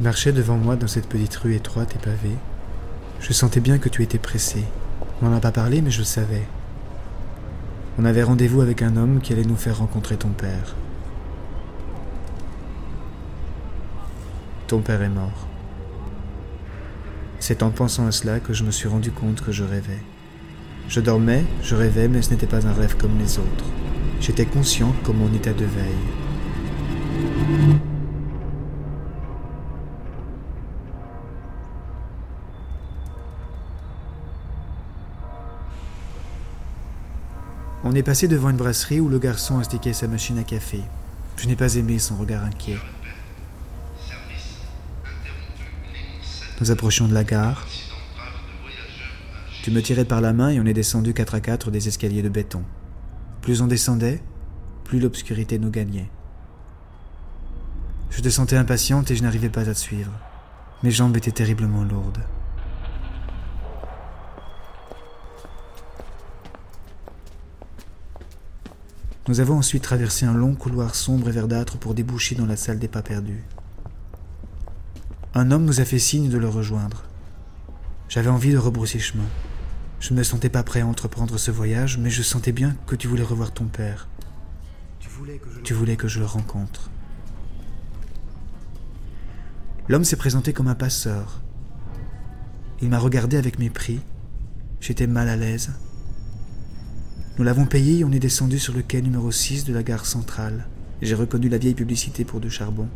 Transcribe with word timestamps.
Tu 0.00 0.04
marchais 0.04 0.32
devant 0.32 0.56
moi 0.56 0.76
dans 0.76 0.86
cette 0.86 1.10
petite 1.10 1.36
rue 1.36 1.54
étroite 1.54 1.94
et 1.94 1.98
pavée. 1.98 2.38
Je 3.20 3.34
sentais 3.34 3.60
bien 3.60 3.76
que 3.76 3.90
tu 3.90 4.02
étais 4.02 4.16
pressé. 4.16 4.64
On 5.20 5.28
n'en 5.28 5.36
a 5.36 5.40
pas 5.40 5.52
parlé, 5.52 5.82
mais 5.82 5.90
je 5.90 5.98
le 5.98 6.04
savais. 6.04 6.48
On 7.98 8.06
avait 8.06 8.22
rendez-vous 8.22 8.62
avec 8.62 8.80
un 8.80 8.96
homme 8.96 9.20
qui 9.20 9.34
allait 9.34 9.44
nous 9.44 9.56
faire 9.56 9.76
rencontrer 9.76 10.16
ton 10.16 10.30
père. 10.30 10.74
Ton 14.68 14.80
père 14.80 15.02
est 15.02 15.10
mort. 15.10 15.46
C'est 17.38 17.62
en 17.62 17.68
pensant 17.68 18.06
à 18.06 18.12
cela 18.12 18.40
que 18.40 18.54
je 18.54 18.64
me 18.64 18.70
suis 18.70 18.88
rendu 18.88 19.10
compte 19.10 19.42
que 19.42 19.52
je 19.52 19.64
rêvais. 19.64 20.02
Je 20.88 21.00
dormais, 21.00 21.44
je 21.62 21.76
rêvais, 21.76 22.08
mais 22.08 22.22
ce 22.22 22.30
n'était 22.30 22.46
pas 22.46 22.66
un 22.66 22.72
rêve 22.72 22.96
comme 22.96 23.18
les 23.18 23.38
autres. 23.38 23.66
J'étais 24.18 24.46
conscient 24.46 24.94
comme 25.04 25.18
mon 25.18 25.34
état 25.34 25.52
de 25.52 25.66
veille. 25.66 25.92
On 37.92 37.94
est 37.96 38.04
passé 38.04 38.28
devant 38.28 38.50
une 38.50 38.56
brasserie 38.56 39.00
où 39.00 39.08
le 39.08 39.18
garçon 39.18 39.58
installait 39.58 39.92
sa 39.92 40.06
machine 40.06 40.38
à 40.38 40.44
café. 40.44 40.80
Je 41.36 41.48
n'ai 41.48 41.56
pas 41.56 41.74
aimé 41.74 41.98
son 41.98 42.14
regard 42.14 42.44
inquiet. 42.44 42.78
Nous 46.60 46.70
approchions 46.70 47.08
de 47.08 47.14
la 47.14 47.24
gare. 47.24 47.66
Tu 49.64 49.72
me 49.72 49.82
tirais 49.82 50.04
par 50.04 50.20
la 50.20 50.32
main 50.32 50.50
et 50.50 50.60
on 50.60 50.66
est 50.66 50.72
descendu 50.72 51.14
quatre 51.14 51.34
à 51.34 51.40
quatre 51.40 51.72
des 51.72 51.88
escaliers 51.88 52.22
de 52.22 52.28
béton. 52.28 52.62
Plus 53.42 53.60
on 53.60 53.66
descendait, 53.66 54.22
plus 54.84 55.00
l'obscurité 55.00 55.58
nous 55.58 55.70
gagnait. 55.70 56.08
Je 58.10 58.20
te 58.20 58.28
sentais 58.28 58.56
impatiente 58.56 59.10
et 59.10 59.16
je 59.16 59.24
n'arrivais 59.24 59.48
pas 59.48 59.68
à 59.68 59.74
te 59.74 59.78
suivre. 59.78 60.12
Mes 60.84 60.92
jambes 60.92 61.16
étaient 61.16 61.32
terriblement 61.32 61.82
lourdes. 61.82 62.22
Nous 69.30 69.38
avons 69.38 69.58
ensuite 69.58 69.84
traversé 69.84 70.26
un 70.26 70.34
long 70.34 70.56
couloir 70.56 70.96
sombre 70.96 71.28
et 71.28 71.32
verdâtre 71.32 71.78
pour 71.78 71.94
déboucher 71.94 72.34
dans 72.34 72.46
la 72.46 72.56
salle 72.56 72.80
des 72.80 72.88
pas 72.88 73.00
perdus. 73.00 73.44
Un 75.34 75.52
homme 75.52 75.66
nous 75.66 75.80
a 75.80 75.84
fait 75.84 76.00
signe 76.00 76.28
de 76.28 76.36
le 76.36 76.48
rejoindre. 76.48 77.04
J'avais 78.08 78.28
envie 78.28 78.50
de 78.50 78.58
rebrousser 78.58 78.98
chemin. 78.98 79.28
Je 80.00 80.12
ne 80.12 80.18
me 80.18 80.24
sentais 80.24 80.48
pas 80.48 80.64
prêt 80.64 80.80
à 80.80 80.86
entreprendre 80.88 81.38
ce 81.38 81.52
voyage, 81.52 81.96
mais 81.96 82.10
je 82.10 82.22
sentais 82.22 82.50
bien 82.50 82.74
que 82.88 82.96
tu 82.96 83.06
voulais 83.06 83.22
revoir 83.22 83.52
ton 83.52 83.66
père. 83.66 84.08
Tu 84.98 85.08
voulais 85.74 85.94
que 85.96 86.08
je, 86.08 86.18
le 86.18 86.26
rencontre. 86.26 86.90
L'homme 89.86 90.02
s'est 90.02 90.16
présenté 90.16 90.52
comme 90.52 90.66
un 90.66 90.74
passeur. 90.74 91.40
Il 92.82 92.88
m'a 92.88 92.98
regardé 92.98 93.36
avec 93.36 93.60
mépris. 93.60 94.00
J'étais 94.80 95.06
mal 95.06 95.28
à 95.28 95.36
l'aise. 95.36 95.70
Nous 97.40 97.46
l'avons 97.46 97.64
payé 97.64 98.00
et 98.00 98.04
on 98.04 98.12
est 98.12 98.18
descendu 98.18 98.58
sur 98.58 98.74
le 98.74 98.82
quai 98.82 99.00
numéro 99.00 99.32
6 99.32 99.64
de 99.64 99.72
la 99.72 99.82
gare 99.82 100.04
centrale. 100.04 100.66
J'ai 101.00 101.14
reconnu 101.14 101.48
la 101.48 101.56
vieille 101.56 101.72
publicité 101.72 102.22
pour 102.22 102.38
du 102.38 102.50
charbon. 102.50 102.86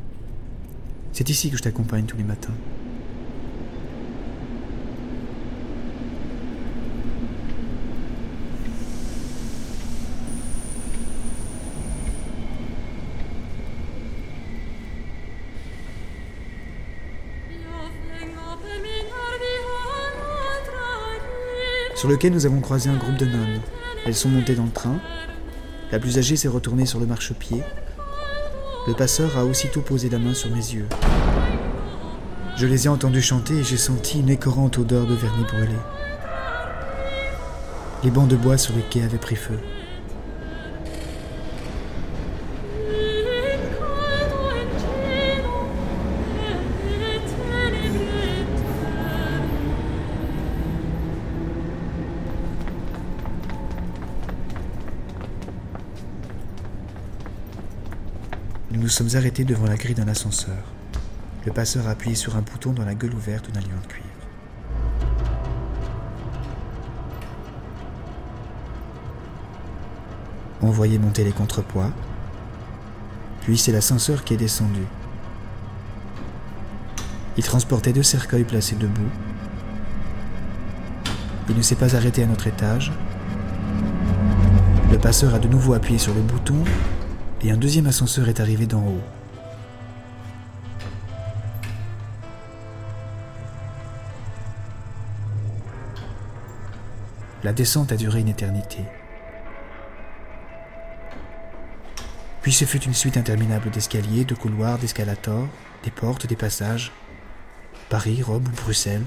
C'est 1.14 1.30
ici 1.30 1.50
que 1.50 1.56
je 1.56 1.62
t'accompagne 1.62 2.04
tous 2.04 2.18
les 2.18 2.24
matins. 2.24 2.52
Sur 21.94 22.10
le 22.10 22.18
quai, 22.18 22.28
nous 22.28 22.44
avons 22.44 22.60
croisé 22.60 22.90
un 22.90 22.98
groupe 22.98 23.16
de 23.16 23.24
nonnes. 23.24 23.62
Elles 24.06 24.14
sont 24.14 24.28
montées 24.28 24.54
dans 24.54 24.64
le 24.64 24.70
train. 24.70 24.98
La 25.90 25.98
plus 25.98 26.18
âgée 26.18 26.36
s'est 26.36 26.48
retournée 26.48 26.84
sur 26.84 27.00
le 27.00 27.06
marchepied. 27.06 27.62
Le 28.86 28.92
passeur 28.92 29.38
a 29.38 29.46
aussitôt 29.46 29.80
posé 29.80 30.10
la 30.10 30.18
main 30.18 30.34
sur 30.34 30.50
mes 30.50 30.56
yeux. 30.56 30.86
Je 32.56 32.66
les 32.66 32.84
ai 32.84 32.88
entendus 32.88 33.22
chanter 33.22 33.54
et 33.54 33.64
j'ai 33.64 33.78
senti 33.78 34.20
une 34.20 34.28
écorante 34.28 34.78
odeur 34.78 35.06
de 35.06 35.14
vernis 35.14 35.44
brûlé. 35.44 35.76
Les 38.02 38.10
bancs 38.10 38.28
de 38.28 38.36
bois 38.36 38.58
sur 38.58 38.74
les 38.76 38.82
quais 38.82 39.02
avaient 39.02 39.16
pris 39.16 39.36
feu. 39.36 39.58
Sommes 58.94 59.16
arrêtés 59.16 59.42
devant 59.42 59.66
la 59.66 59.74
grille 59.74 59.96
d'un 59.96 60.06
ascenseur. 60.06 60.62
Le 61.44 61.52
passeur 61.52 61.88
a 61.88 61.90
appuyé 61.90 62.14
sur 62.14 62.36
un 62.36 62.42
bouton 62.42 62.70
dans 62.72 62.84
la 62.84 62.94
gueule 62.94 63.12
ouverte 63.12 63.50
d'un 63.50 63.58
lion 63.58 63.80
de 63.82 63.88
cuivre. 63.88 64.08
On 70.62 70.70
voyait 70.70 70.98
monter 70.98 71.24
les 71.24 71.32
contrepoids, 71.32 71.90
puis 73.40 73.58
c'est 73.58 73.72
l'ascenseur 73.72 74.22
qui 74.22 74.34
est 74.34 74.36
descendu. 74.36 74.86
Il 77.36 77.42
transportait 77.42 77.92
deux 77.92 78.04
cercueils 78.04 78.44
placés 78.44 78.76
debout. 78.76 79.10
Il 81.48 81.56
ne 81.56 81.62
s'est 81.62 81.74
pas 81.74 81.96
arrêté 81.96 82.22
à 82.22 82.26
notre 82.26 82.46
étage. 82.46 82.92
Le 84.92 84.98
passeur 84.98 85.34
a 85.34 85.40
de 85.40 85.48
nouveau 85.48 85.74
appuyé 85.74 85.98
sur 85.98 86.14
le 86.14 86.20
bouton 86.20 86.62
et 87.44 87.50
un 87.50 87.58
deuxième 87.58 87.86
ascenseur 87.86 88.28
est 88.28 88.40
arrivé 88.40 88.66
d'en 88.66 88.82
haut. 88.82 89.02
La 97.42 97.52
descente 97.52 97.92
a 97.92 97.96
duré 97.96 98.20
une 98.20 98.28
éternité. 98.28 98.78
Puis 102.40 102.52
ce 102.52 102.64
fut 102.64 102.82
une 102.82 102.94
suite 102.94 103.18
interminable 103.18 103.70
d'escaliers, 103.70 104.24
de 104.24 104.34
couloirs, 104.34 104.78
d'escalators, 104.78 105.48
des 105.82 105.90
portes, 105.90 106.26
des 106.26 106.36
passages. 106.36 106.92
Paris, 107.90 108.22
Rome 108.22 108.44
ou 108.46 108.56
Bruxelles. 108.62 109.04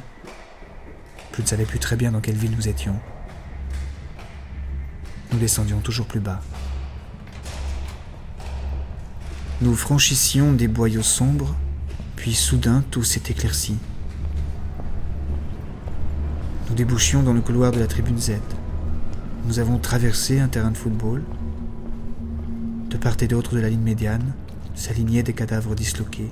Je 1.35 1.41
ne 1.41 1.47
savais 1.47 1.65
plus 1.65 1.79
très 1.79 1.95
bien 1.95 2.11
dans 2.11 2.21
quelle 2.21 2.35
ville 2.35 2.55
nous 2.55 2.67
étions. 2.67 2.99
Nous 5.31 5.39
descendions 5.39 5.79
toujours 5.79 6.05
plus 6.05 6.19
bas. 6.19 6.41
Nous 9.59 9.73
franchissions 9.73 10.53
des 10.53 10.67
boyaux 10.67 11.01
sombres, 11.01 11.55
puis 12.15 12.35
soudain 12.35 12.83
tout 12.91 13.03
s'est 13.03 13.23
éclairci. 13.27 13.75
Nous 16.69 16.75
débouchions 16.75 17.23
dans 17.23 17.33
le 17.33 17.41
couloir 17.41 17.71
de 17.71 17.79
la 17.79 17.87
tribune 17.87 18.19
Z. 18.19 18.33
Nous 19.47 19.57
avons 19.57 19.79
traversé 19.79 20.39
un 20.39 20.47
terrain 20.47 20.69
de 20.69 20.77
football. 20.77 21.23
De 22.91 22.97
part 22.97 23.17
et 23.19 23.27
d'autre 23.27 23.55
de 23.55 23.59
la 23.59 23.69
ligne 23.69 23.81
médiane 23.81 24.35
s'alignaient 24.75 25.23
des 25.23 25.33
cadavres 25.33 25.73
disloqués. 25.73 26.29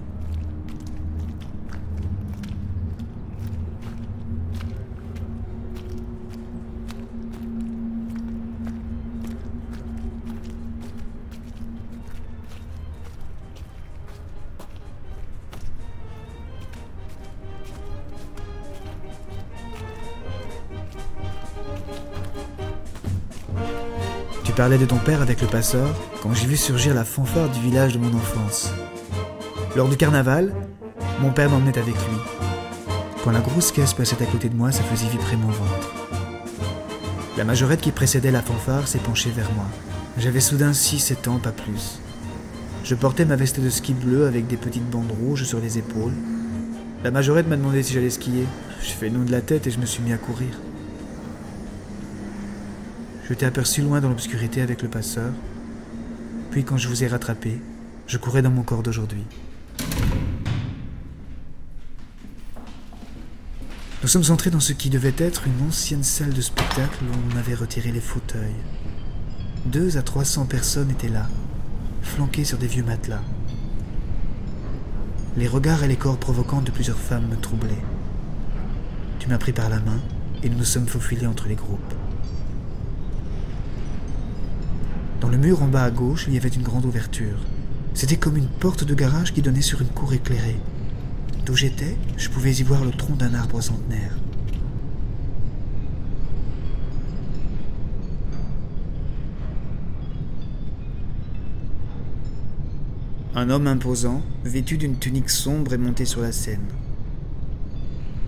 Parlais 24.56 24.78
de 24.78 24.86
ton 24.86 24.98
père 24.98 25.22
avec 25.22 25.42
le 25.42 25.48
passeur 25.48 25.94
quand 26.24 26.34
j'ai 26.34 26.48
vu 26.48 26.56
surgir 26.56 26.94
la 26.94 27.04
fanfare 27.04 27.50
du 27.50 27.60
village 27.60 27.94
de 27.94 28.00
mon 28.00 28.16
enfance. 28.16 28.72
Lors 29.75 29.90
du 29.90 29.98
carnaval, 29.98 30.54
mon 31.19 31.31
père 31.31 31.50
m'emmenait 31.50 31.78
avec 31.78 31.96
lui. 31.96 32.18
Quand 33.22 33.31
la 33.31 33.42
grosse 33.42 33.74
caisse 33.74 33.94
passait 33.94 34.22
à 34.24 34.25
côté 34.25 34.48
de 34.48 34.56
moi, 34.56 34.72
ça 34.72 34.81
faisait 34.84 35.10
vibrer 35.10 35.36
mon 35.36 35.50
ventre. 35.50 35.94
La 37.38 37.44
majorette 37.44 37.81
qui 37.81 37.92
précédait 37.92 38.31
la 38.31 38.42
fanfare 38.42 38.88
s'est 38.88 39.00
penchée 39.00 39.30
vers 39.30 39.52
moi. 39.52 39.66
J'avais 40.18 40.40
soudain 40.40 40.72
6-7 40.72 41.28
ans, 41.28 41.40
pas 41.40 41.51
plus. 41.51 42.00
Je 42.86 42.96
portais 42.96 43.25
ma 43.25 43.36
veste 43.36 43.60
de 43.60 43.69
ski 43.69 43.94
bleue 43.94 44.25
avec 44.25 44.48
des 44.48 44.58
petites 44.58 44.90
bandes 44.90 45.12
rouges 45.22 45.44
sur 45.44 45.60
les 45.60 45.78
épaules. 45.78 46.13
La 47.04 47.12
majorette 47.12 47.48
m'a 47.48 47.58
demandé 47.58 47.84
si 47.84 47.94
j'allais 47.94 48.10
skier. 48.10 48.46
Je 48.81 48.92
fais 48.92 49.10
le 49.10 49.18
nom 49.18 49.25
de 49.25 49.31
la 49.31 49.42
tête 49.42 49.68
et 49.68 49.72
je 49.72 49.80
me 49.80 49.86
suis 49.86 50.01
mis 50.01 50.13
à 50.13 50.18
courir. 50.18 50.51
Je 53.27 53.33
t'ai 53.33 53.48
aperçu 53.48 53.81
loin 53.81 54.01
dans 54.01 54.10
l'obscurité 54.10 54.62
avec 54.62 54.83
le 54.83 54.88
passeur. 54.88 55.31
Puis 56.51 56.63
quand 56.63 56.77
je 56.77 56.88
vous 56.88 57.04
ai 57.04 57.07
rattrapé, 57.07 57.60
je 58.06 58.19
courais 58.19 58.44
dans 58.44 58.51
mon 58.51 58.62
corps 58.62 58.83
d'aujourd'hui. 58.83 59.24
Nous 64.04 64.07
sommes 64.07 64.30
entrés 64.30 64.51
dans 64.51 64.60
ce 64.60 64.74
qui 64.74 64.92
devait 64.92 65.16
être 65.18 65.48
une 65.48 65.68
ancienne 65.68 66.04
salle 66.04 66.33
de 66.33 66.42
spectacle 66.42 67.04
où 67.04 67.33
on 67.33 67.38
avait 67.39 67.56
retiré 67.56 67.92
les 67.92 68.00
fauteuils. 68.00 68.54
Deux 69.66 69.98
à 69.98 70.04
trois 70.04 70.24
cents 70.24 70.45
personnes 70.45 70.92
étaient 70.92 71.10
là, 71.10 71.27
flanquées 72.04 72.45
sur 72.45 72.60
des 72.60 72.68
vieux 72.68 72.83
matelas. 72.83 73.24
Les 75.36 75.48
regards 75.48 75.83
et 75.83 75.88
les 75.88 75.95
corps 75.95 76.19
provocants 76.19 76.62
de 76.62 76.69
plusieurs 76.69 77.00
femmes 77.00 77.27
me 77.27 77.38
troublaient. 77.38 77.83
Tu 79.18 79.27
m'as 79.30 79.39
pris 79.39 79.51
par 79.51 79.69
la 79.69 79.80
main 79.80 80.00
et 80.44 80.50
nous 80.50 80.60
nous 80.60 80.63
sommes 80.63 80.88
faufilés 80.88 81.25
entre 81.25 81.48
les 81.48 81.56
groupes. 81.56 81.95
Dans 85.22 85.30
le 85.30 85.38
mur 85.38 85.64
en 85.64 85.68
bas 85.68 85.84
à 85.84 85.92
gauche, 85.92 86.26
il 86.28 86.34
y 86.34 86.38
avait 86.38 86.50
une 86.50 86.62
grande 86.62 86.86
ouverture. 86.86 87.40
C'était 87.94 88.18
comme 88.18 88.38
une 88.38 88.48
porte 88.48 88.84
de 88.84 88.94
garage 88.94 89.34
qui 89.34 89.42
donnait 89.42 89.62
sur 89.62 89.82
une 89.82 89.88
cour 89.88 90.14
éclairée. 90.14 90.60
D'où 91.46 91.56
j'étais, 91.56 91.96
je 92.18 92.30
pouvais 92.30 92.54
y 92.54 92.64
voir 92.64 92.84
le 92.84 92.92
tronc 92.92 93.16
d'un 93.16 93.34
arbre 93.34 93.62
centenaire. 93.62 94.12
Un 103.38 103.50
homme 103.50 103.68
imposant, 103.68 104.22
vêtu 104.44 104.78
d'une 104.78 104.98
tunique 104.98 105.30
sombre, 105.30 105.74
est 105.74 105.78
monté 105.78 106.06
sur 106.06 106.22
la 106.22 106.32
scène. 106.32 106.68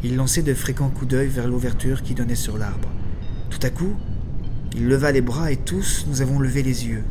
Il 0.03 0.15
lançait 0.15 0.43
de 0.43 0.53
fréquents 0.53 0.89
coups 0.89 1.11
d'œil 1.11 1.27
vers 1.27 1.47
l'ouverture 1.47 2.03
qui 2.03 2.13
donnait 2.13 2.35
sur 2.35 2.57
l'arbre. 2.57 2.89
Tout 3.49 3.59
à 3.63 3.69
coup, 3.69 3.95
il 4.75 4.87
leva 4.87 5.11
les 5.11 5.21
bras 5.21 5.51
et 5.51 5.57
tous 5.57 6.05
nous 6.07 6.21
avons 6.21 6.39
levé 6.39 6.63
les 6.63 6.87
yeux. 6.87 7.03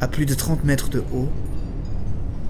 À 0.00 0.08
plus 0.08 0.26
de 0.26 0.34
30 0.34 0.64
mètres 0.64 0.90
de 0.90 1.02
haut, 1.12 1.30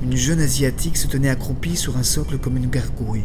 une 0.02 0.16
jeune 0.16 0.40
asiatique 0.40 0.96
se 0.96 1.06
tenait 1.06 1.30
accroupie 1.30 1.76
sur 1.76 1.96
un 1.96 2.02
socle 2.02 2.38
comme 2.38 2.56
une 2.56 2.68
gargouille. 2.68 3.24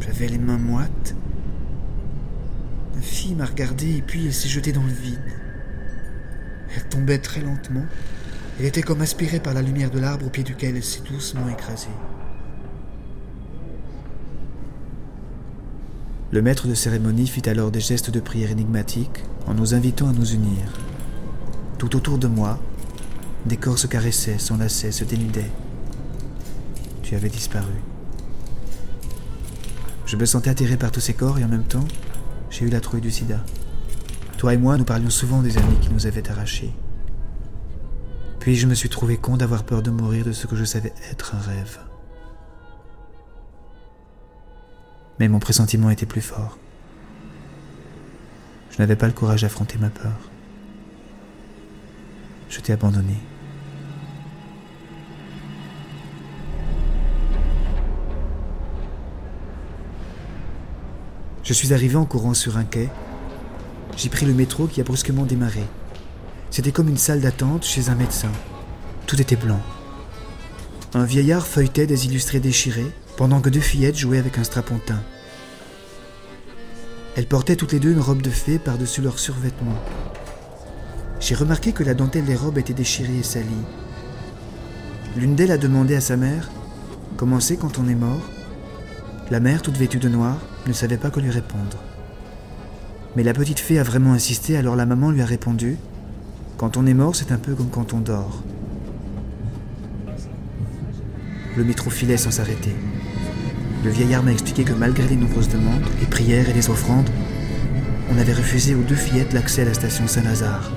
J'avais 0.00 0.28
les 0.28 0.38
mains 0.38 0.58
moites. 0.58 1.14
La 2.94 3.02
fille 3.02 3.34
m'a 3.34 3.46
regardé 3.46 3.96
et 3.96 4.02
puis 4.02 4.26
elle 4.26 4.34
s'est 4.34 4.48
jetée 4.48 4.72
dans 4.72 4.82
le 4.82 4.92
vide. 4.92 5.18
Elle 6.76 6.84
tombait 6.88 7.18
très 7.18 7.40
lentement. 7.40 7.84
Elle 8.58 8.66
était 8.66 8.82
comme 8.82 9.02
aspirée 9.02 9.40
par 9.40 9.54
la 9.54 9.62
lumière 9.62 9.90
de 9.90 9.98
l'arbre 9.98 10.26
au 10.26 10.30
pied 10.30 10.44
duquel 10.44 10.76
elle 10.76 10.84
s'est 10.84 11.02
doucement 11.02 11.48
écrasée. 11.48 11.88
Le 16.34 16.42
maître 16.42 16.66
de 16.66 16.74
cérémonie 16.74 17.28
fit 17.28 17.48
alors 17.48 17.70
des 17.70 17.78
gestes 17.78 18.10
de 18.10 18.18
prière 18.18 18.50
énigmatiques 18.50 19.22
en 19.46 19.54
nous 19.54 19.72
invitant 19.72 20.08
à 20.08 20.12
nous 20.12 20.32
unir. 20.32 20.64
Tout 21.78 21.94
autour 21.94 22.18
de 22.18 22.26
moi, 22.26 22.58
des 23.46 23.56
corps 23.56 23.78
se 23.78 23.86
caressaient, 23.86 24.40
s'enlaçaient, 24.40 24.90
se 24.90 25.04
dénudaient. 25.04 25.52
Tu 27.04 27.14
avais 27.14 27.28
disparu. 27.28 27.74
Je 30.06 30.16
me 30.16 30.26
sentais 30.26 30.50
attiré 30.50 30.76
par 30.76 30.90
tous 30.90 30.98
ces 30.98 31.14
corps 31.14 31.38
et 31.38 31.44
en 31.44 31.48
même 31.48 31.62
temps, 31.62 31.86
j'ai 32.50 32.64
eu 32.64 32.68
la 32.68 32.80
trouille 32.80 33.00
du 33.00 33.12
sida. 33.12 33.38
Toi 34.36 34.54
et 34.54 34.58
moi, 34.58 34.76
nous 34.76 34.82
parlions 34.84 35.10
souvent 35.10 35.40
des 35.40 35.56
amis 35.56 35.78
qui 35.80 35.90
nous 35.90 36.08
avaient 36.08 36.28
arrachés. 36.28 36.72
Puis 38.40 38.56
je 38.56 38.66
me 38.66 38.74
suis 38.74 38.88
trouvé 38.88 39.18
con 39.18 39.36
d'avoir 39.36 39.62
peur 39.62 39.82
de 39.82 39.92
mourir 39.92 40.24
de 40.24 40.32
ce 40.32 40.48
que 40.48 40.56
je 40.56 40.64
savais 40.64 40.94
être 41.12 41.36
un 41.36 41.40
rêve. 41.40 41.78
Mais 45.18 45.28
mon 45.28 45.38
pressentiment 45.38 45.90
était 45.90 46.06
plus 46.06 46.20
fort. 46.20 46.58
Je 48.70 48.78
n'avais 48.78 48.96
pas 48.96 49.06
le 49.06 49.12
courage 49.12 49.42
d'affronter 49.42 49.78
ma 49.78 49.88
peur. 49.88 50.18
Je 52.48 52.60
t'ai 52.60 52.72
abandonné. 52.72 53.16
Je 61.44 61.52
suis 61.52 61.74
arrivé 61.74 61.96
en 61.96 62.04
courant 62.04 62.34
sur 62.34 62.56
un 62.56 62.64
quai. 62.64 62.88
J'ai 63.96 64.08
pris 64.08 64.26
le 64.26 64.32
métro 64.32 64.66
qui 64.66 64.80
a 64.80 64.84
brusquement 64.84 65.24
démarré. 65.24 65.62
C'était 66.50 66.72
comme 66.72 66.88
une 66.88 66.96
salle 66.96 67.20
d'attente 67.20 67.64
chez 67.64 67.90
un 67.90 67.94
médecin. 67.94 68.32
Tout 69.06 69.20
était 69.20 69.36
blanc. 69.36 69.60
Un 70.94 71.04
vieillard 71.04 71.46
feuilletait 71.46 71.86
des 71.86 72.06
illustrés 72.06 72.40
déchirés 72.40 72.90
pendant 73.16 73.40
que 73.40 73.50
deux 73.50 73.60
fillettes 73.60 73.96
jouaient 73.96 74.18
avec 74.18 74.38
un 74.38 74.44
strapontin. 74.44 75.00
Elles 77.16 77.26
portaient 77.26 77.56
toutes 77.56 77.72
les 77.72 77.78
deux 77.80 77.92
une 77.92 78.00
robe 78.00 78.22
de 78.22 78.30
fée 78.30 78.58
par-dessus 78.58 79.00
leurs 79.00 79.20
survêtements. 79.20 79.78
J'ai 81.20 81.36
remarqué 81.36 81.72
que 81.72 81.84
la 81.84 81.94
dentelle 81.94 82.24
des 82.24 82.34
robes 82.34 82.58
était 82.58 82.74
déchirée 82.74 83.18
et 83.18 83.22
salie. 83.22 83.46
L'une 85.16 85.36
d'elles 85.36 85.52
a 85.52 85.58
demandé 85.58 85.94
à 85.94 86.00
sa 86.00 86.16
mère 86.16 86.50
comment 87.16 87.38
c'est 87.38 87.56
quand 87.56 87.78
on 87.78 87.88
est 87.88 87.94
mort? 87.94 88.20
La 89.30 89.40
mère, 89.40 89.62
toute 89.62 89.76
vêtue 89.76 89.98
de 89.98 90.08
noir, 90.08 90.38
ne 90.66 90.72
savait 90.72 90.96
pas 90.96 91.10
quoi 91.10 91.22
lui 91.22 91.30
répondre. 91.30 91.78
Mais 93.16 93.22
la 93.22 93.32
petite 93.32 93.60
fée 93.60 93.78
a 93.78 93.84
vraiment 93.84 94.12
insisté, 94.12 94.56
alors 94.56 94.74
la 94.74 94.86
maman 94.86 95.10
lui 95.12 95.22
a 95.22 95.26
répondu 95.26 95.78
Quand 96.58 96.76
on 96.76 96.84
est 96.84 96.94
mort, 96.94 97.14
c'est 97.14 97.30
un 97.30 97.38
peu 97.38 97.54
comme 97.54 97.70
quand 97.70 97.94
on 97.94 98.00
dort. 98.00 98.42
Le 101.56 101.62
métro 101.62 101.90
filait 101.90 102.16
sans 102.16 102.32
s'arrêter. 102.32 102.74
Le 103.84 103.90
vieillard 103.90 104.22
m'a 104.22 104.32
expliqué 104.32 104.64
que 104.64 104.72
malgré 104.72 105.06
les 105.06 105.16
nombreuses 105.16 105.50
demandes, 105.50 105.84
les 106.00 106.06
prières 106.06 106.48
et 106.48 106.54
les 106.54 106.70
offrandes, 106.70 107.10
on 108.10 108.18
avait 108.18 108.32
refusé 108.32 108.74
aux 108.74 108.82
deux 108.82 108.94
fillettes 108.94 109.34
l'accès 109.34 109.60
à 109.60 109.66
la 109.66 109.74
station 109.74 110.08
Saint-Lazare. 110.08 110.72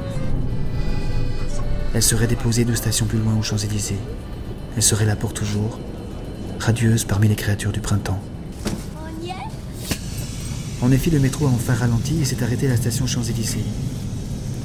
Elles 1.94 2.04
seraient 2.04 2.28
déposées 2.28 2.66
deux 2.66 2.76
stations 2.76 3.06
plus 3.06 3.20
loin 3.20 3.34
aux 3.40 3.44
Champs-Élysées. 3.44 4.00
Elles 4.76 4.84
seraient 4.84 5.06
là 5.06 5.16
pour 5.16 5.34
toujours, 5.34 5.80
radieuses 6.60 7.06
parmi 7.06 7.30
les 7.30 7.36
créatures 7.36 7.72
du 7.72 7.80
printemps. 7.80 8.22
En 10.82 10.92
effet, 10.92 11.10
le 11.10 11.20
métro 11.20 11.48
a 11.48 11.50
enfin 11.50 11.74
ralenti 11.76 12.22
et 12.22 12.26
s'est 12.26 12.44
arrêté 12.44 12.68
à 12.68 12.72
la 12.72 12.78
station 12.78 13.08
Champs-Élysées. 13.08 13.64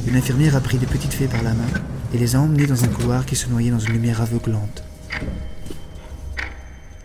Une 0.09 0.17
infirmière 0.17 0.57
a 0.57 0.61
pris 0.61 0.79
des 0.79 0.87
petites 0.87 1.15
fées 1.15 1.29
par 1.29 1.45
la 1.45 1.55
main 1.55 1.71
et 2.13 2.19
les 2.19 2.35
a 2.35 2.41
emmenées 2.41 2.67
dans 2.67 2.83
un 2.83 2.89
couloir 2.89 3.25
qui 3.25 3.37
se 3.37 3.49
noyait 3.49 3.71
dans 3.71 3.79
une 3.79 3.93
lumière 3.93 4.21
aveuglante. 4.21 4.83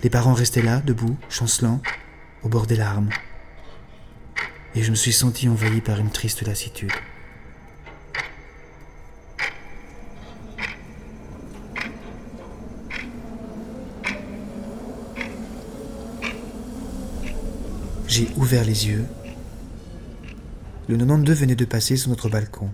Les 0.08 0.12
parents 0.12 0.34
restaient 0.34 0.62
là, 0.62 0.80
debout, 0.80 1.18
chancelant, 1.28 1.82
au 2.42 2.48
bord 2.48 2.66
des 2.66 2.78
larmes. 2.78 3.10
Et 4.74 4.82
je 4.82 4.90
me 4.90 4.96
suis 4.96 5.12
senti 5.12 5.50
envahi 5.50 5.82
par 5.82 6.00
une 6.00 6.12
triste 6.12 6.48
lassitude. 6.48 6.94
J'ai 18.08 18.30
ouvert 18.38 18.64
les 18.64 18.88
yeux. 18.88 19.06
Le 20.88 20.96
92 20.96 21.38
venait 21.38 21.56
de 21.58 21.66
passer 21.66 21.98
sur 21.98 22.10
notre 22.10 22.30
balcon. 22.30 22.72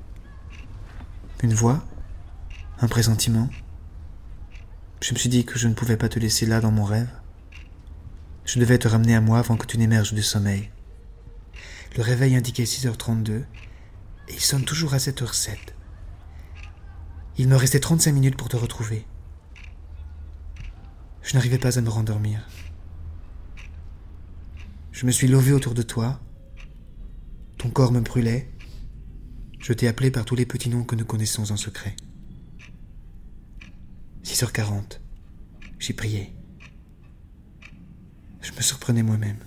Une 1.42 1.56
voix 1.56 1.84
Un 2.80 2.88
pressentiment 2.88 3.50
je 5.04 5.13
me 5.13 5.20
suis 5.20 5.28
dit 5.28 5.44
que 5.44 5.60
je 5.60 5.68
ne 5.68 5.74
pouvais 5.74 5.98
pas 5.98 6.08
te 6.08 6.18
laisser 6.18 6.46
là 6.46 6.62
dans 6.62 6.72
mon 6.72 6.86
rêve. 6.86 7.10
Je 8.46 8.60
devais 8.60 8.78
te 8.78 8.88
ramener 8.88 9.16
à 9.16 9.22
moi 9.22 9.40
avant 9.40 9.56
que 9.56 9.66
tu 9.66 9.78
n'émerges 9.78 10.14
du 10.14 10.24
sommeil. 10.24 10.70
Le 11.96 12.04
réveil 12.04 12.36
indiquait 12.36 12.64
6h32 12.64 13.32
et 13.32 13.46
il 14.30 14.40
sonne 14.40 14.66
toujours 14.66 14.94
à 14.94 14.98
7h07. 14.98 15.58
Il 17.38 17.48
me 17.48 17.56
restait 17.56 17.80
35 17.80 18.12
minutes 18.12 18.38
pour 18.38 18.50
te 18.50 18.58
retrouver. 18.58 19.06
Je 21.22 21.34
n'arrivais 21.36 21.58
pas 21.58 21.78
à 21.78 21.82
me 21.82 21.90
rendormir. 21.90 22.48
Je 24.92 25.06
me 25.06 25.12
suis 25.12 25.28
levé 25.28 25.54
autour 25.54 25.74
de 25.74 25.82
toi. 25.82 26.20
Ton 27.58 27.70
corps 27.70 27.92
me 27.92 28.02
brûlait. 28.02 28.52
Je 29.60 29.72
t'ai 29.72 29.88
appelé 29.88 30.12
par 30.12 30.26
tous 30.26 30.36
les 30.36 30.46
petits 30.46 30.70
noms 30.70 30.84
que 30.84 30.96
nous 30.96 31.06
connaissons 31.06 31.52
en 31.52 31.58
secret. 31.58 31.96
6h40. 34.24 35.00
J'ai 35.80 35.94
prié. 35.94 36.36
Je 38.44 38.52
me 38.52 38.62
surprenais 38.62 39.04
moi-même. 39.04 39.38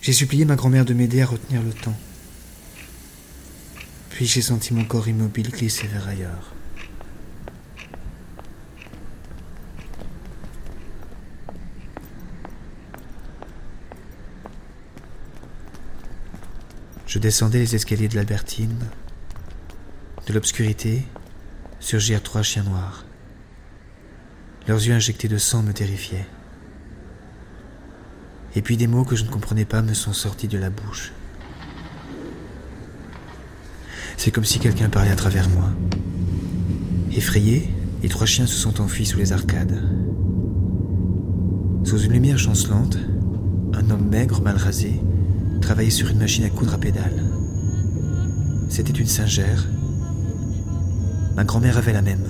J'ai 0.00 0.12
supplié 0.12 0.44
ma 0.44 0.56
grand-mère 0.56 0.84
de 0.84 0.94
m'aider 0.94 1.20
à 1.20 1.26
retenir 1.26 1.62
le 1.62 1.72
temps. 1.72 1.96
Puis 4.10 4.26
j'ai 4.26 4.40
senti 4.42 4.72
mon 4.72 4.84
corps 4.84 5.08
immobile 5.08 5.50
glisser 5.50 5.86
vers 5.86 6.08
ailleurs. 6.08 6.54
Je 17.06 17.18
descendais 17.18 17.58
les 17.58 17.74
escaliers 17.74 18.08
de 18.08 18.16
l'Albertine. 18.16 18.78
De 20.26 20.32
l'obscurité, 20.32 21.02
surgirent 21.80 22.22
trois 22.22 22.42
chiens 22.42 22.64
noirs. 22.64 23.04
Leurs 24.66 24.84
yeux 24.84 24.94
injectés 24.94 25.28
de 25.28 25.38
sang 25.38 25.62
me 25.62 25.72
terrifiaient. 25.72 26.26
Et 28.56 28.62
puis 28.62 28.78
des 28.78 28.86
mots 28.86 29.04
que 29.04 29.16
je 29.16 29.24
ne 29.24 29.28
comprenais 29.28 29.66
pas 29.66 29.82
me 29.82 29.92
sont 29.92 30.14
sortis 30.14 30.48
de 30.48 30.56
la 30.56 30.70
bouche. 30.70 31.12
C'est 34.16 34.30
comme 34.30 34.46
si 34.46 34.58
quelqu'un 34.58 34.88
parlait 34.88 35.10
à 35.10 35.16
travers 35.16 35.48
moi. 35.50 35.70
Effrayés, 37.12 37.70
les 38.02 38.08
trois 38.08 38.26
chiens 38.26 38.46
se 38.46 38.56
sont 38.56 38.80
enfuis 38.80 39.04
sous 39.04 39.18
les 39.18 39.32
arcades. 39.34 39.82
Sous 41.84 41.98
une 41.98 42.12
lumière 42.12 42.38
chancelante, 42.38 42.96
un 43.74 43.90
homme 43.90 44.08
maigre, 44.08 44.40
mal 44.40 44.56
rasé, 44.56 45.02
travaillait 45.60 45.90
sur 45.90 46.08
une 46.08 46.18
machine 46.18 46.44
à 46.44 46.50
coudre 46.50 46.74
à 46.74 46.78
pédales. 46.78 47.24
C'était 48.70 48.98
une 48.98 49.06
singère. 49.06 49.68
Ma 51.36 51.44
grand-mère 51.44 51.76
avait 51.76 51.92
la 51.92 52.02
même. 52.02 52.24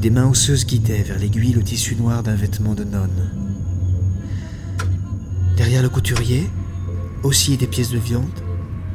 Des 0.00 0.10
mains 0.10 0.28
osseuses 0.28 0.64
guidaient 0.64 1.02
vers 1.02 1.18
l'aiguille 1.18 1.52
le 1.52 1.62
tissu 1.64 1.96
noir 1.96 2.22
d'un 2.22 2.36
vêtement 2.36 2.74
de 2.74 2.84
nonne. 2.84 3.51
Derrière 5.56 5.82
le 5.82 5.88
couturier, 5.88 6.48
aussi 7.22 7.56
des 7.56 7.66
pièces 7.66 7.90
de 7.90 7.98
viande, 7.98 8.40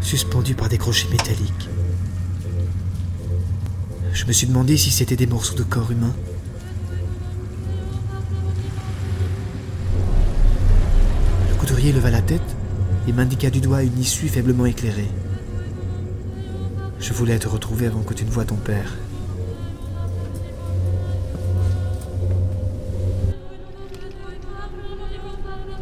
suspendues 0.01 0.55
par 0.55 0.69
des 0.69 0.77
crochets 0.77 1.09
métalliques. 1.09 1.69
Je 4.13 4.25
me 4.25 4.31
suis 4.31 4.47
demandé 4.47 4.77
si 4.77 4.89
c'était 4.89 5.15
des 5.15 5.27
morceaux 5.27 5.55
de 5.55 5.63
corps 5.63 5.91
humain. 5.91 6.13
Le 11.49 11.55
couturier 11.55 11.91
leva 11.93 12.09
la 12.09 12.21
tête 12.21 12.55
et 13.07 13.13
m'indiqua 13.13 13.49
du 13.49 13.61
doigt 13.61 13.83
une 13.83 13.99
issue 13.99 14.27
faiblement 14.27 14.65
éclairée. 14.65 15.11
Je 16.99 17.13
voulais 17.13 17.37
te 17.39 17.47
retrouver 17.47 17.85
avant 17.85 18.01
que 18.01 18.13
tu 18.13 18.25
ne 18.25 18.31
voies 18.31 18.45
ton 18.45 18.55
père. 18.55 18.93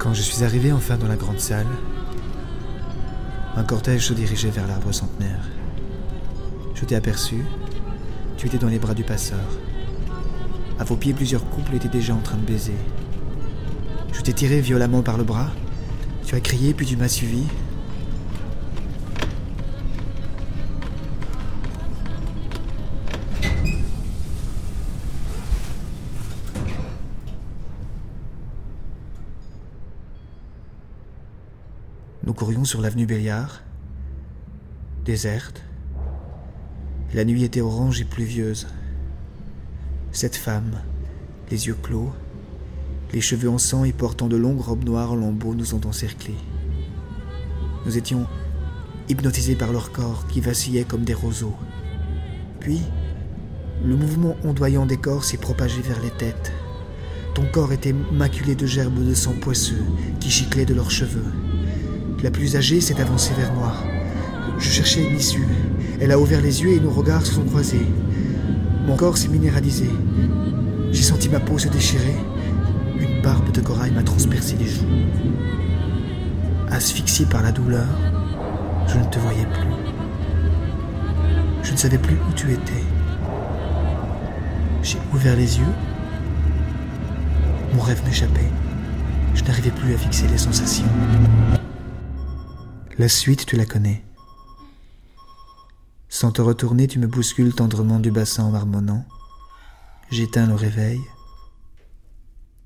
Quand 0.06 0.14
je 0.14 0.22
suis 0.22 0.44
arrivé 0.44 0.72
enfin 0.72 0.98
dans 0.98 1.08
la 1.08 1.16
grande 1.16 1.40
salle, 1.40 1.66
un 3.58 3.64
cortège 3.64 4.06
se 4.06 4.14
dirigeait 4.14 4.52
vers 4.52 4.68
l'arbre 4.68 4.92
centenaire. 4.92 5.50
Je 6.76 6.86
t'ai 6.86 6.94
aperçu, 6.94 7.44
tu 8.38 8.46
étais 8.46 8.60
dans 8.60 8.68
les 8.68 8.78
bras 8.78 8.94
du 8.94 9.04
passeur. 9.04 9.40
À 10.78 10.84
vos 10.84 10.96
pieds, 10.96 11.16
plusieurs 11.16 11.50
couples 11.50 11.74
étaient 11.74 11.88
déjà 11.88 12.14
en 12.14 12.20
train 12.20 12.38
de 12.38 12.46
baiser. 12.46 12.76
Je 14.14 14.22
t'ai 14.22 14.34
tiré 14.34 14.62
violemment 14.62 15.02
par 15.02 15.18
le 15.18 15.24
bras. 15.24 15.50
Tu 16.24 16.36
as 16.36 16.40
crié, 16.40 16.76
puis 16.76 16.86
tu 16.86 16.98
m'as 16.98 17.08
suivi. 17.08 17.42
Nous 32.25 32.34
courions 32.34 32.65
sur 32.65 32.82
l'avenue 32.82 33.05
Béliard, 33.05 33.62
déserte. 35.05 35.62
La 37.13 37.24
nuit 37.24 37.44
était 37.44 37.62
orange 37.62 38.01
et 38.01 38.03
pluvieuse. 38.03 38.65
Cette 40.12 40.36
femme, 40.36 40.72
les 41.51 41.67
yeux 41.67 41.77
clos, 41.79 42.12
les 43.13 43.22
cheveux 43.22 43.50
en 43.51 43.60
sang 43.60 43.84
et 43.84 43.94
portant 43.94 44.27
de 44.27 44.38
longues 44.38 44.62
robes 44.62 44.86
noires 44.86 45.12
en 45.12 45.15
lambeaux, 45.15 45.53
nous 45.53 45.75
ont 45.75 45.86
encerclés. 45.86 46.38
Nous 47.86 47.96
étions 47.96 48.25
hypnotisés 49.08 49.55
par 49.55 49.72
leur 49.72 49.91
corps 49.91 50.25
qui 50.25 50.41
vacillait 50.41 50.84
comme 50.84 51.03
des 51.03 51.13
roseaux. 51.13 51.55
Puis, 52.60 52.82
le 53.84 53.96
mouvement 53.96 54.36
ondoyant 54.44 54.88
des 54.88 54.98
corps 54.98 55.25
s'est 55.25 55.38
propagé 55.38 55.79
vers 55.84 56.01
les 56.01 56.10
têtes. 56.10 56.51
Ton 57.36 57.46
corps 57.51 57.72
était 57.72 57.94
maculé 57.94 58.55
de 58.55 58.65
gerbes 58.65 59.05
de 59.08 59.13
sang 59.13 59.34
poisseux 59.34 59.86
qui 60.20 60.32
giclaient 60.32 60.65
de 60.65 60.74
leurs 60.74 60.89
cheveux. 60.89 61.32
La 62.25 62.32
plus 62.32 62.55
âgée 62.55 62.82
s'est 62.82 63.00
avancée 63.00 63.36
vers 63.38 63.53
moi. 63.53 63.72
Je 64.58 64.67
cherchais 64.67 65.08
une 65.08 65.15
issue. 65.15 65.46
Elle 66.01 66.12
a 66.12 66.17
ouvert 66.17 66.41
les 66.41 66.63
yeux 66.63 66.72
et 66.72 66.79
nos 66.79 66.89
regards 66.89 67.24
se 67.24 67.36
sont 67.36 67.44
croisés. 67.44 67.86
Mon 68.88 68.96
corps 68.96 69.15
s'est 69.15 69.27
minéralisé. 69.27 69.88
J'ai 70.91 71.03
senti 71.03 71.29
ma 71.29 71.39
peau 71.39 71.60
se 71.60 71.67
déchirer. 71.67 72.15
Une 73.00 73.22
barbe 73.22 73.51
de 73.51 73.62
corail 73.62 73.91
m'a 73.91 74.01
transpercé 74.01 74.55
les 74.60 74.65
joues. 74.65 74.88
Asphyxié 76.72 77.27
par 77.27 77.44
la 77.44 77.51
douleur, 77.51 77.86
je 78.88 78.98
ne 78.98 79.05
te 79.05 79.20
voyais 79.20 79.46
plus. 79.46 79.75
Je 81.62 81.74
ne 81.74 81.77
savais 81.77 82.00
plus 82.00 82.15
où 82.15 82.34
tu 82.36 82.51
étais. 82.51 82.84
J'ai 84.82 84.98
ouvert 85.13 85.36
les 85.36 85.60
yeux. 85.60 85.75
Mon 87.75 87.82
rêve 87.84 88.01
m'échappait. 88.03 88.50
Je 89.36 89.44
n'arrivais 89.44 89.70
plus 89.70 89.94
à 89.94 89.98
fixer 90.00 90.27
les 90.27 90.39
sensations. 90.39 90.86
La 92.98 93.10
suite, 93.10 93.46
tu 93.46 93.58
la 93.58 93.66
connais. 93.66 94.06
Sans 96.08 96.32
te 96.32 96.42
retourner, 96.42 96.88
tu 96.88 96.98
me 96.98 97.08
bouscules 97.08 97.54
tendrement 97.54 98.00
du 98.00 98.10
bassin 98.10 98.46
en 98.46 98.52
marmonnant. 98.52 99.06
J'éteins 100.12 100.48
le 100.48 100.56
réveil. 100.56 101.02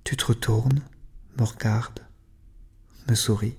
Tu 0.03 0.15
te 0.15 0.25
retournes, 0.25 0.83
me 1.39 1.43
regardes, 1.43 2.05
me 3.07 3.15
souris. 3.15 3.57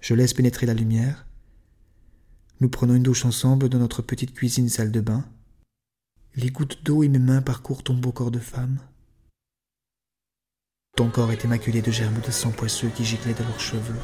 Je 0.00 0.14
laisse 0.14 0.34
pénétrer 0.34 0.66
la 0.66 0.74
lumière. 0.74 1.26
Nous 2.60 2.68
prenons 2.68 2.94
une 2.94 3.02
douche 3.02 3.24
ensemble 3.24 3.68
dans 3.68 3.78
notre 3.78 4.02
petite 4.02 4.34
cuisine 4.34 4.68
salle 4.68 4.92
de 4.92 5.00
bain. 5.00 5.24
Les 6.36 6.50
gouttes 6.50 6.84
d'eau 6.84 7.02
et 7.02 7.08
mes 7.08 7.18
mains 7.18 7.42
parcourent 7.42 7.82
ton 7.82 7.94
beau 7.94 8.12
corps 8.12 8.30
de 8.30 8.38
femme. 8.38 8.78
Ton 10.98 11.10
corps 11.10 11.30
est 11.30 11.44
immaculé 11.44 11.80
de 11.80 11.92
germes 11.92 12.20
de 12.26 12.32
sang 12.32 12.50
poisseux 12.50 12.88
qui 12.88 13.04
giclaient 13.04 13.32
de 13.32 13.44
leurs 13.44 13.60
cheveux. 13.60 13.94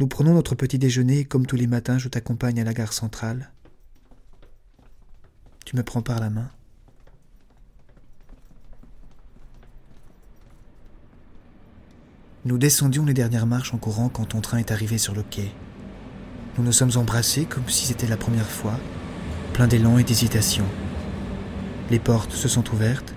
Nous 0.00 0.06
prenons 0.06 0.32
notre 0.32 0.54
petit 0.54 0.78
déjeuner 0.78 1.18
et 1.18 1.24
comme 1.26 1.44
tous 1.44 1.56
les 1.56 1.66
matins, 1.66 1.98
je 1.98 2.08
t'accompagne 2.08 2.58
à 2.58 2.64
la 2.64 2.72
gare 2.72 2.94
centrale. 2.94 3.52
Tu 5.66 5.76
me 5.76 5.82
prends 5.82 6.00
par 6.00 6.20
la 6.20 6.30
main. 6.30 6.50
Nous 12.46 12.56
descendions 12.56 13.04
les 13.04 13.12
dernières 13.12 13.46
marches 13.46 13.74
en 13.74 13.78
courant 13.78 14.08
quand 14.08 14.24
ton 14.24 14.40
train 14.40 14.56
est 14.56 14.70
arrivé 14.70 14.96
sur 14.96 15.14
le 15.14 15.22
quai. 15.22 15.52
Nous 16.56 16.64
nous 16.64 16.72
sommes 16.72 16.96
embrassés 16.96 17.44
comme 17.44 17.68
si 17.68 17.84
c'était 17.84 18.08
la 18.08 18.16
première 18.16 18.48
fois, 18.48 18.80
plein 19.52 19.68
d'élan 19.68 19.98
et 19.98 20.02
d'hésitation. 20.02 20.64
Les 21.90 21.98
portes 21.98 22.32
se 22.32 22.48
sont 22.48 22.72
ouvertes. 22.72 23.12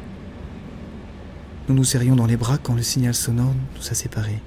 Nous 1.67 1.73
nous 1.73 1.83
serrions 1.83 2.15
dans 2.15 2.27
les 2.27 2.37
bras 2.37 2.59
quand 2.59 2.75
le 2.75 2.83
signal 2.83 3.15
sonore 3.15 3.53
nous 3.75 3.87
a 3.89 3.95
séparés. 3.95 4.39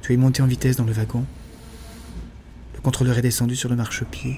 Tu 0.00 0.14
es 0.14 0.16
monté 0.16 0.40
en 0.40 0.46
vitesse 0.46 0.76
dans 0.76 0.84
le 0.84 0.92
wagon. 0.92 1.24
Le 2.74 2.80
contrôleur 2.80 3.18
est 3.18 3.22
descendu 3.22 3.56
sur 3.56 3.68
le 3.68 3.76
marchepied. 3.76 4.36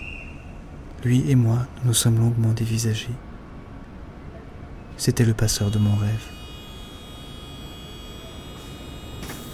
Lui 1.04 1.24
et 1.30 1.36
moi, 1.36 1.66
nous 1.82 1.88
nous 1.88 1.94
sommes 1.94 2.18
longuement 2.18 2.52
dévisagés. 2.52 3.14
C'était 4.96 5.24
le 5.24 5.34
passeur 5.34 5.70
de 5.70 5.78
mon 5.78 5.94
rêve. 5.94 6.24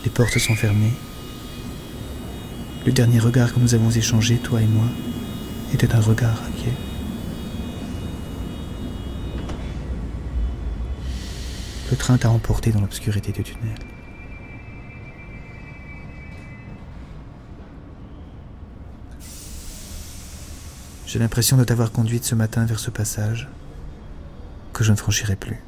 Les 0.04 0.11
portes 0.11 0.38
sont 0.38 0.54
fermées. 0.54 0.95
Le 2.87 2.92
dernier 2.92 3.19
regard 3.19 3.52
que 3.52 3.61
nous 3.61 3.75
avons 3.75 3.90
échangé, 3.90 4.38
toi 4.38 4.62
et 4.62 4.66
moi, 4.66 4.87
était 5.75 5.95
un 5.95 6.00
regard 6.00 6.42
inquiet. 6.49 6.73
Le 11.90 11.97
train 11.97 12.16
t'a 12.18 12.30
emporté 12.30 12.70
dans 12.70 12.80
l'obscurité 12.80 13.32
du 13.32 13.42
tunnel. 13.42 13.75
J'ai 21.06 21.18
l'impression 21.18 21.56
de 21.56 21.64
t'avoir 21.64 21.90
conduite 21.90 22.25
ce 22.25 22.37
matin 22.37 22.64
vers 22.64 22.78
ce 22.78 22.90
passage 22.90 23.49
que 24.73 24.85
je 24.85 24.92
ne 24.92 24.97
franchirai 24.97 25.35
plus. 25.35 25.59